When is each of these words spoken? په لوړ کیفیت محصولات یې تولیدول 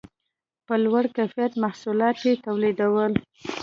په 0.67 0.73
لوړ 0.83 1.03
کیفیت 1.15 1.53
محصولات 1.63 2.17
یې 2.25 2.33
تولیدول 2.45 3.13